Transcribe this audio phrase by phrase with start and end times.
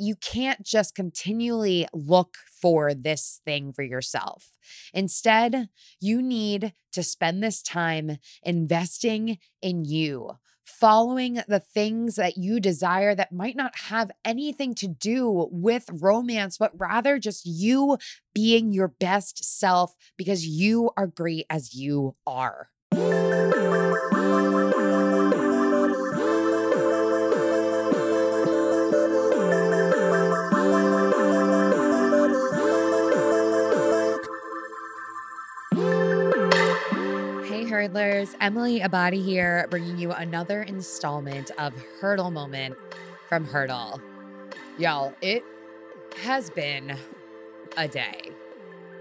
[0.00, 4.52] you can't just continually look for this thing for yourself.
[4.92, 5.68] Instead,
[6.00, 10.32] you need to spend this time investing in you,
[10.64, 16.58] following the things that you desire that might not have anything to do with romance,
[16.58, 17.98] but rather just you
[18.34, 22.70] being your best self because you are great as you are.
[38.20, 38.36] Hurdlers.
[38.40, 42.76] Emily Abbate here, bringing you another installment of Hurdle Moment
[43.28, 44.00] from Hurdle.
[44.78, 45.44] Y'all, it
[46.22, 46.96] has been
[47.76, 48.30] a day.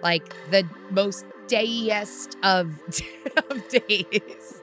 [0.02, 2.82] Like the most dayest of,
[3.50, 4.62] of days.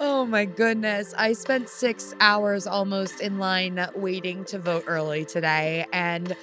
[0.00, 1.14] Oh my goodness.
[1.16, 5.86] I spent six hours almost in line waiting to vote early today.
[5.92, 6.36] And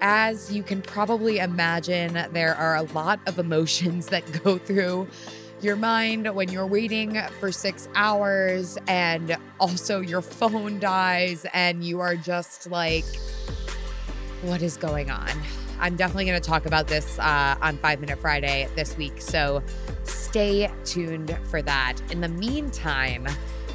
[0.00, 5.08] as you can probably imagine, there are a lot of emotions that go through
[5.60, 12.00] your mind when you're waiting for six hours and also your phone dies and you
[12.00, 13.04] are just like,
[14.42, 15.30] what is going on?
[15.80, 19.20] I'm definitely going to talk about this uh, on Five Minute Friday this week.
[19.20, 19.62] So
[20.04, 21.96] stay tuned for that.
[22.10, 23.26] In the meantime,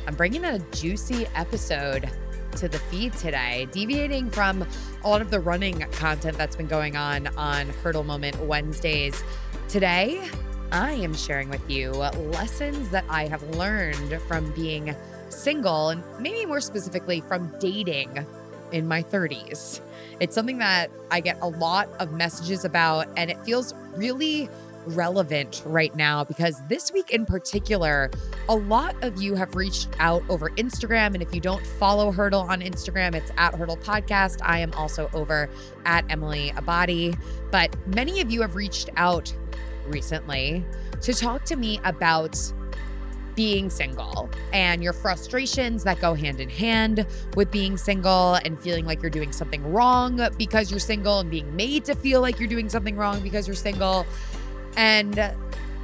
[0.07, 2.09] I'm bringing a juicy episode
[2.57, 4.65] to the feed today, deviating from
[5.03, 9.23] all of the running content that's been going on on Hurdle Moment Wednesdays.
[9.67, 10.27] Today,
[10.71, 14.95] I am sharing with you lessons that I have learned from being
[15.29, 18.25] single and maybe more specifically from dating
[18.71, 19.81] in my 30s.
[20.21, 24.49] It's something that I get a lot of messages about, and it feels really
[24.85, 28.09] relevant right now because this week in particular,
[28.49, 31.13] a lot of you have reached out over Instagram.
[31.13, 34.39] And if you don't follow Hurdle on Instagram, it's at Hurdle Podcast.
[34.41, 35.49] I am also over
[35.85, 37.19] at Emily Abbate.
[37.51, 39.33] But many of you have reached out
[39.87, 40.65] recently
[41.01, 42.37] to talk to me about
[43.35, 47.05] being single and your frustrations that go hand in hand
[47.35, 51.55] with being single and feeling like you're doing something wrong because you're single and being
[51.55, 54.05] made to feel like you're doing something wrong because you're single.
[54.75, 55.17] And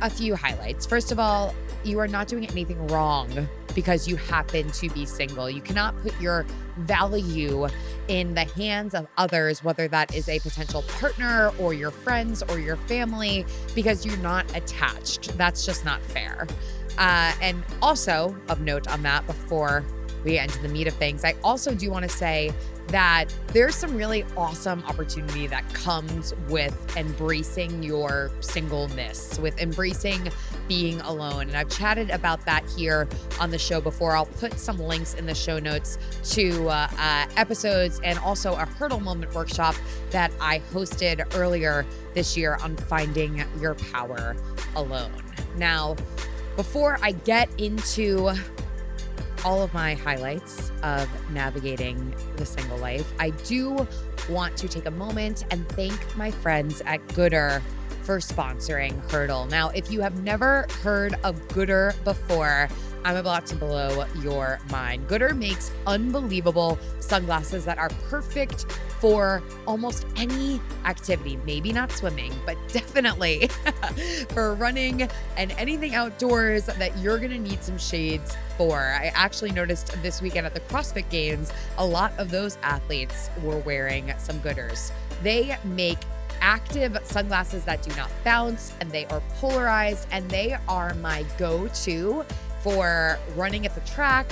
[0.02, 0.86] a few highlights.
[0.86, 1.54] First of all,
[1.84, 5.48] you are not doing anything wrong because you happen to be single.
[5.48, 7.68] You cannot put your value
[8.08, 12.58] in the hands of others, whether that is a potential partner or your friends or
[12.58, 13.46] your family,
[13.76, 15.38] because you're not attached.
[15.38, 16.48] That's just not fair.
[16.98, 19.86] Uh, and also, of note on that, before
[20.28, 22.52] we get into the meat of things, I also do want to say
[22.88, 30.30] that there's some really awesome opportunity that comes with embracing your singleness, with embracing
[30.68, 31.48] being alone.
[31.48, 33.08] And I've chatted about that here
[33.40, 34.16] on the show before.
[34.16, 35.98] I'll put some links in the show notes
[36.32, 39.76] to uh, uh, episodes and also a hurdle moment workshop
[40.12, 44.36] that I hosted earlier this year on finding your power
[44.76, 45.12] alone.
[45.56, 45.96] Now,
[46.58, 48.34] before I get into
[49.46, 53.88] all of my highlights of navigating the single life, I do
[54.30, 57.62] want to take a moment and thank my friends at Goodr
[58.04, 59.46] for sponsoring Hurdle.
[59.48, 62.70] Now, if you have never heard of Goodr before,
[63.04, 65.08] I'm about to blow your mind.
[65.08, 68.66] Goodr makes unbelievable sunglasses that are perfect
[69.00, 71.38] for almost any activity.
[71.46, 73.48] Maybe not swimming, but definitely
[74.30, 78.80] for running and anything outdoors that you're going to need some shades for.
[78.80, 83.60] I actually noticed this weekend at the CrossFit Games, a lot of those athletes were
[83.60, 84.92] wearing some Goodrs.
[85.24, 86.00] They make
[86.42, 91.68] active sunglasses that do not bounce and they are polarized and they are my go
[91.68, 92.24] to
[92.62, 94.28] for running at the track,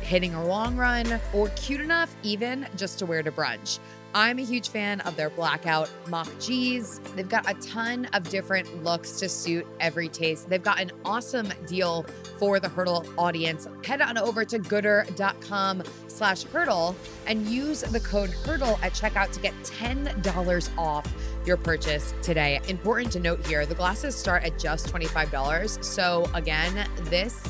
[0.00, 3.78] hitting a long run, or cute enough even just to wear to brunch.
[4.14, 7.00] I'm a huge fan of their blackout Mach G's.
[7.16, 10.50] They've got a ton of different looks to suit every taste.
[10.50, 12.04] They've got an awesome deal
[12.38, 13.66] for the Hurdle audience.
[13.84, 16.94] Head on over to goodr.com slash hurdle
[17.26, 21.12] and use the code hurdle at checkout to get $10 off
[21.46, 22.60] your purchase today.
[22.68, 25.82] Important to note here, the glasses start at just $25.
[25.82, 27.42] So again, this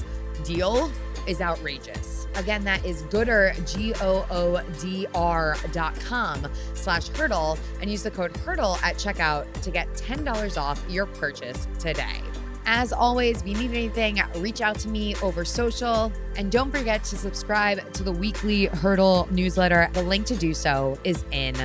[0.44, 0.90] deal
[1.26, 2.21] is outrageous.
[2.37, 8.02] Again, that is Goodr, G O O D R dot com slash hurdle and use
[8.02, 12.20] the code hurdle at checkout to get $10 off your purchase today.
[12.64, 16.12] As always, if you need anything, reach out to me over social.
[16.37, 19.90] And don't forget to subscribe to the weekly Hurdle newsletter.
[19.93, 21.56] The link to do so is in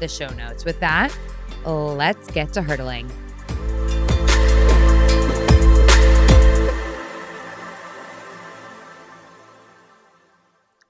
[0.00, 0.64] the show notes.
[0.64, 1.16] With that,
[1.64, 3.10] let's get to hurdling.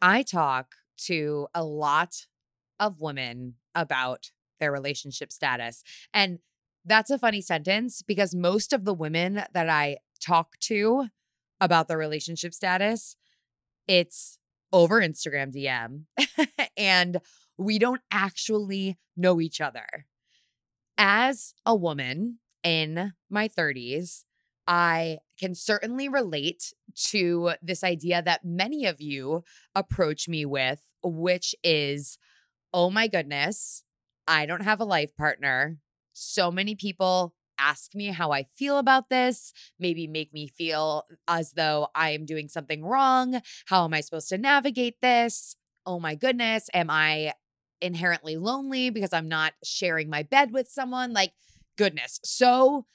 [0.07, 0.77] I talk
[1.07, 2.15] to a lot
[2.79, 4.31] of women about
[4.61, 5.83] their relationship status.
[6.15, 6.39] And
[6.85, 11.09] that's a funny sentence because most of the women that I talk to
[11.61, 13.17] about their relationship status,
[13.89, 14.39] it's
[14.73, 16.05] over Instagram DM
[16.77, 17.19] and
[17.59, 20.07] we don't actually know each other.
[20.97, 24.23] As a woman in my 30s,
[24.67, 26.73] I can certainly relate
[27.11, 32.19] to this idea that many of you approach me with, which is,
[32.73, 33.85] oh my goodness,
[34.27, 35.79] I don't have a life partner.
[36.13, 41.53] So many people ask me how I feel about this, maybe make me feel as
[41.53, 43.41] though I am doing something wrong.
[43.67, 45.57] How am I supposed to navigate this?
[45.85, 47.35] Oh my goodness, am I
[47.81, 51.13] inherently lonely because I'm not sharing my bed with someone?
[51.13, 51.33] Like,
[51.79, 52.87] goodness, so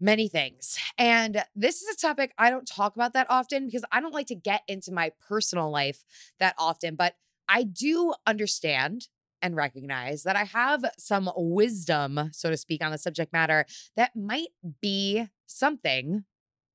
[0.00, 0.78] many things.
[0.96, 4.28] And this is a topic I don't talk about that often because I don't like
[4.28, 6.04] to get into my personal life
[6.38, 7.14] that often, but
[7.48, 9.08] I do understand
[9.40, 13.66] and recognize that I have some wisdom, so to speak, on the subject matter
[13.96, 14.48] that might
[14.80, 16.24] be something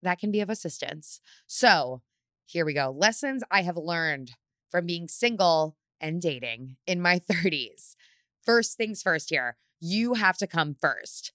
[0.01, 1.19] that can be of assistance.
[1.47, 2.01] So,
[2.45, 2.93] here we go.
[2.95, 4.31] Lessons I have learned
[4.69, 7.95] from being single and dating in my 30s.
[8.43, 11.31] First things first here, you have to come first,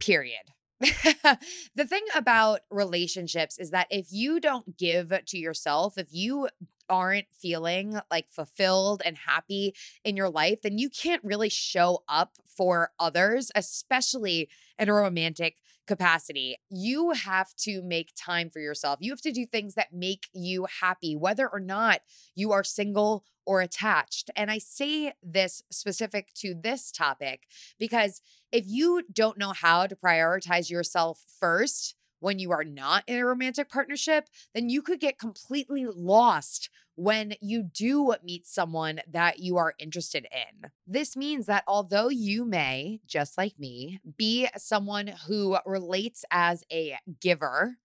[0.00, 0.52] period.
[1.74, 6.48] the thing about relationships is that if you don't give to yourself, if you
[6.88, 12.36] aren't feeling like fulfilled and happy in your life, then you can't really show up
[12.46, 14.48] for others, especially
[14.78, 15.56] in a romantic
[15.88, 16.56] capacity.
[16.70, 18.98] You have to make time for yourself.
[19.00, 22.02] You have to do things that make you happy, whether or not
[22.36, 24.30] you are single or attached.
[24.36, 27.48] And I say this specific to this topic
[27.78, 28.20] because
[28.52, 33.24] if you don't know how to prioritize yourself first, when you are not in a
[33.24, 39.56] romantic partnership, then you could get completely lost when you do meet someone that you
[39.56, 40.70] are interested in.
[40.86, 46.98] This means that although you may, just like me, be someone who relates as a
[47.20, 47.76] giver,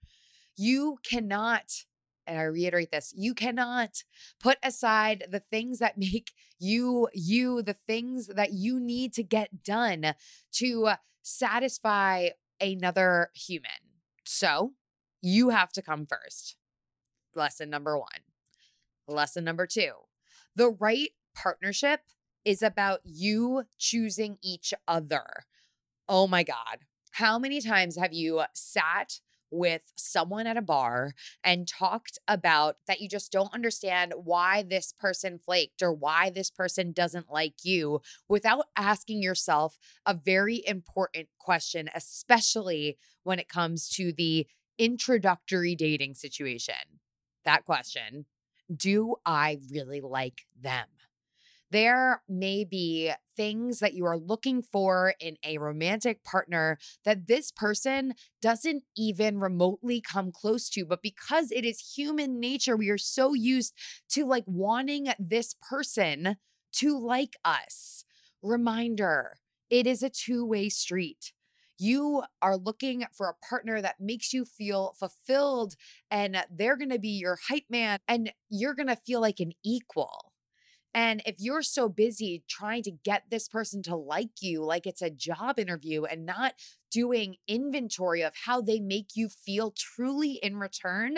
[0.56, 1.86] you cannot
[2.26, 4.04] and I reiterate this, you cannot
[4.40, 9.64] put aside the things that make you you, the things that you need to get
[9.64, 10.14] done
[10.54, 10.92] to
[11.22, 12.30] satisfy
[12.62, 13.93] another human.
[14.24, 14.74] So
[15.22, 16.56] you have to come first.
[17.36, 18.10] Lesson number one.
[19.08, 19.92] Lesson number two
[20.56, 22.02] the right partnership
[22.46, 25.46] is about you choosing each other.
[26.08, 26.80] Oh my God.
[27.12, 29.20] How many times have you sat
[29.54, 31.14] with someone at a bar
[31.44, 36.50] and talked about that you just don't understand why this person flaked or why this
[36.50, 43.90] person doesn't like you without asking yourself a very important question, especially when it comes
[43.90, 44.48] to the
[44.78, 47.00] introductory dating situation.
[47.46, 48.26] That question
[48.76, 50.88] Do I really like them?
[51.74, 57.52] There may be things that you are looking for in a romantic partner that this
[57.52, 60.86] person doesn't even remotely come close to.
[60.86, 63.74] But because it is human nature, we are so used
[64.12, 66.38] to like wanting this person
[66.74, 68.06] to like us.
[68.42, 69.38] Reminder
[69.70, 71.34] it is a two way street.
[71.78, 75.76] You are looking for a partner that makes you feel fulfilled,
[76.12, 80.33] and they're gonna be your hype man, and you're gonna feel like an equal.
[80.94, 85.02] And if you're so busy trying to get this person to like you, like it's
[85.02, 86.54] a job interview, and not
[86.92, 91.16] doing inventory of how they make you feel truly in return,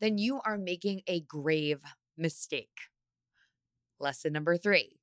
[0.00, 1.80] then you are making a grave
[2.18, 2.70] mistake.
[4.00, 4.98] Lesson number three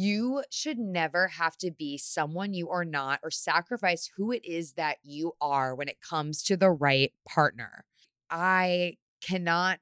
[0.00, 4.74] you should never have to be someone you are not or sacrifice who it is
[4.74, 7.84] that you are when it comes to the right partner.
[8.30, 9.80] I cannot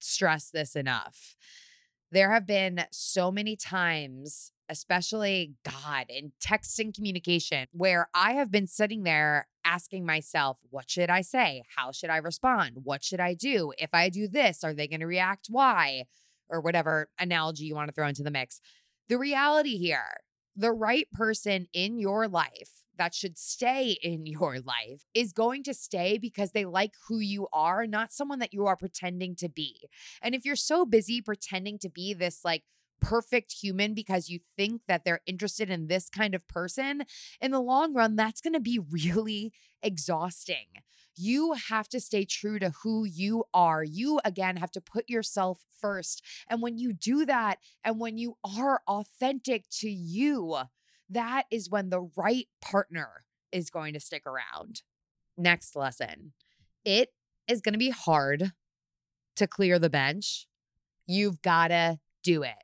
[0.00, 1.36] stress this enough
[2.16, 8.66] there have been so many times, especially God in texting communication, where I have been
[8.66, 11.62] sitting there asking myself, what should I say?
[11.76, 12.78] How should I respond?
[12.84, 13.74] What should I do?
[13.76, 15.48] If I do this, are they going to react?
[15.50, 16.04] Why?
[16.48, 18.62] Or whatever analogy you want to throw into the mix.
[19.10, 20.20] The reality here,
[20.56, 25.74] the right person in your life that should stay in your life is going to
[25.74, 29.88] stay because they like who you are, not someone that you are pretending to be.
[30.22, 32.64] And if you're so busy pretending to be this like
[33.00, 37.04] perfect human because you think that they're interested in this kind of person,
[37.40, 40.66] in the long run, that's going to be really exhausting.
[41.18, 43.82] You have to stay true to who you are.
[43.82, 46.22] You, again, have to put yourself first.
[46.48, 50.58] And when you do that, and when you are authentic to you,
[51.10, 54.82] that is when the right partner is going to stick around.
[55.36, 56.32] Next lesson
[56.84, 57.12] it
[57.48, 58.52] is going to be hard
[59.34, 60.46] to clear the bench.
[61.06, 62.54] You've got to do it.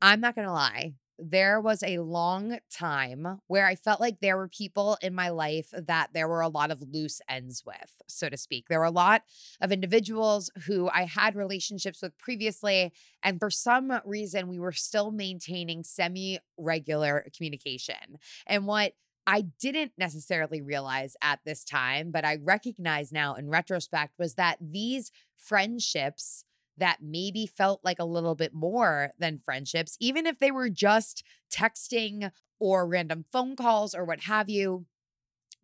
[0.00, 0.94] I'm not going to lie.
[1.18, 5.72] There was a long time where I felt like there were people in my life
[5.72, 8.66] that there were a lot of loose ends with, so to speak.
[8.68, 9.22] There were a lot
[9.60, 12.92] of individuals who I had relationships with previously.
[13.22, 18.18] And for some reason, we were still maintaining semi regular communication.
[18.46, 18.92] And what
[19.26, 24.58] I didn't necessarily realize at this time, but I recognize now in retrospect was that
[24.60, 26.44] these friendships
[26.78, 31.22] that maybe felt like a little bit more than friendships, even if they were just
[31.50, 34.86] texting or random phone calls or what have you.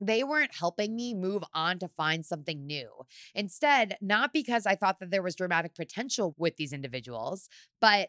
[0.00, 2.88] They weren't helping me move on to find something new.
[3.36, 7.48] Instead, not because I thought that there was dramatic potential with these individuals,
[7.80, 8.08] but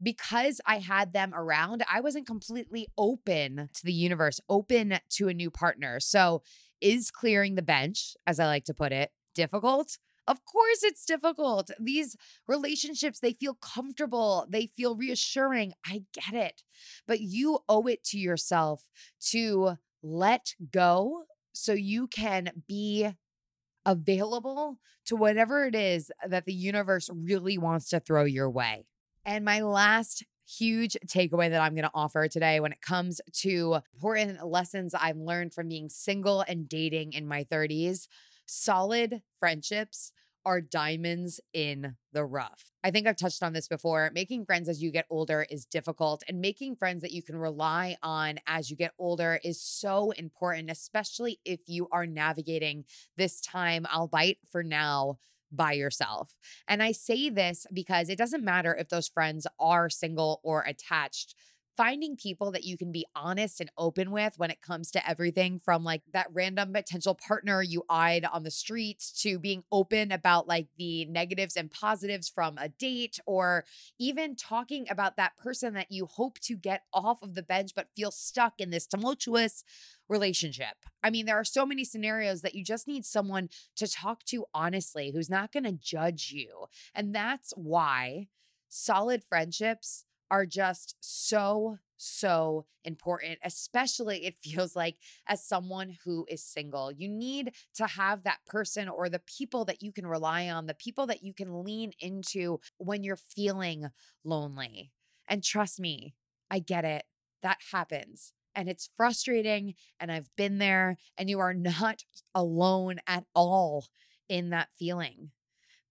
[0.00, 5.34] because I had them around, I wasn't completely open to the universe, open to a
[5.34, 6.00] new partner.
[6.00, 6.42] So,
[6.80, 9.98] is clearing the bench, as I like to put it, difficult?
[10.26, 11.70] Of course, it's difficult.
[11.80, 15.72] These relationships, they feel comfortable, they feel reassuring.
[15.84, 16.62] I get it.
[17.06, 18.84] But you owe it to yourself
[19.30, 23.10] to let go so you can be
[23.84, 28.86] available to whatever it is that the universe really wants to throw your way.
[29.24, 33.80] And my last huge takeaway that I'm going to offer today when it comes to
[33.94, 38.06] important lessons I've learned from being single and dating in my 30s
[38.46, 40.12] solid friendships
[40.44, 42.72] are diamonds in the rough.
[42.82, 44.10] I think I've touched on this before.
[44.12, 47.96] Making friends as you get older is difficult, and making friends that you can rely
[48.02, 52.84] on as you get older is so important, especially if you are navigating
[53.16, 55.18] this time, albeit for now,
[55.52, 56.36] by yourself.
[56.66, 61.34] And I say this because it doesn't matter if those friends are single or attached
[61.76, 65.58] finding people that you can be honest and open with when it comes to everything
[65.58, 70.46] from like that random potential partner you eyed on the streets to being open about
[70.46, 73.64] like the negatives and positives from a date or
[73.98, 77.88] even talking about that person that you hope to get off of the bench but
[77.96, 79.64] feel stuck in this tumultuous
[80.08, 80.76] relationship.
[81.02, 84.44] I mean, there are so many scenarios that you just need someone to talk to
[84.52, 86.66] honestly who's not going to judge you.
[86.94, 88.28] And that's why
[88.68, 94.96] solid friendships are just so, so important, especially it feels like
[95.28, 96.90] as someone who is single.
[96.90, 100.74] You need to have that person or the people that you can rely on, the
[100.74, 103.90] people that you can lean into when you're feeling
[104.24, 104.90] lonely.
[105.28, 106.14] And trust me,
[106.50, 107.04] I get it.
[107.42, 108.32] That happens.
[108.54, 109.74] And it's frustrating.
[110.00, 110.96] And I've been there.
[111.18, 113.86] And you are not alone at all
[114.30, 115.30] in that feeling.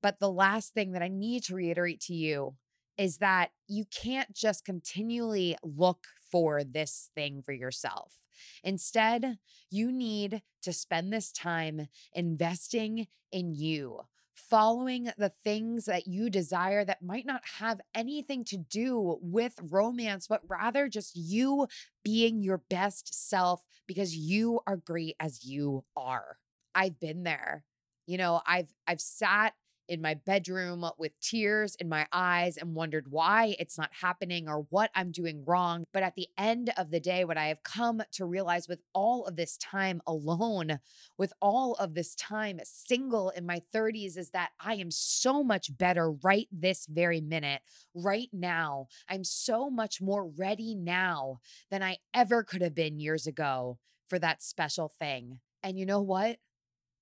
[0.02, 2.56] But the last thing that I need to reiterate to you
[3.02, 8.20] is that you can't just continually look for this thing for yourself.
[8.64, 9.40] Instead,
[9.72, 14.02] you need to spend this time investing in you,
[14.36, 20.28] following the things that you desire that might not have anything to do with romance,
[20.28, 21.68] but rather just you
[22.04, 26.38] being your best self because you are great as you are.
[26.76, 27.64] I've been there.
[28.06, 29.54] You know, I've I've sat
[29.92, 34.66] in my bedroom with tears in my eyes and wondered why it's not happening or
[34.70, 35.84] what I'm doing wrong.
[35.92, 39.26] But at the end of the day, what I have come to realize with all
[39.26, 40.80] of this time alone,
[41.18, 45.78] with all of this time single in my 30s, is that I am so much
[45.78, 47.62] better right this very minute,
[47.94, 48.88] right now.
[49.10, 54.18] I'm so much more ready now than I ever could have been years ago for
[54.20, 55.42] that special thing.
[55.62, 56.38] And you know what?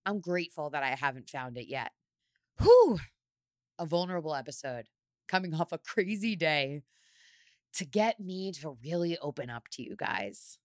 [0.08, 1.92] I'm grateful that I haven't found it yet.
[2.62, 3.00] Whew,
[3.78, 4.88] a vulnerable episode
[5.28, 6.84] coming off a crazy day
[7.74, 10.58] to get me to really open up to you guys.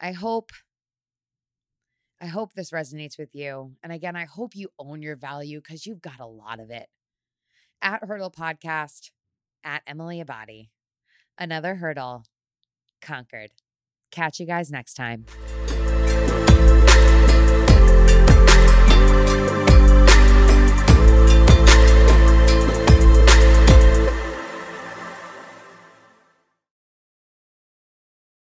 [0.00, 0.52] I hope
[2.20, 3.72] I hope this resonates with you.
[3.82, 6.88] And again, I hope you own your value because you've got a lot of it.
[7.82, 9.10] At Hurdle Podcast,
[9.62, 10.68] at Emily Abbate.
[11.36, 12.24] Another hurdle
[13.02, 13.50] conquered.
[14.10, 15.26] Catch you guys next time.